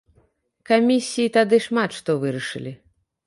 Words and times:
Камісіі 0.69 1.33
тады 1.37 1.59
шмат 1.67 1.91
што 1.99 2.17
вырашалі. 2.23 2.73